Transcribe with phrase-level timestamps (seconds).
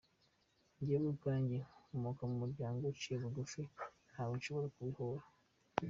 [0.77, 1.57] Njyewe ubwanjye
[1.87, 3.61] nkomoka mu muryango uciye bugufi,
[4.11, 5.23] ntawe nshobora kubihora.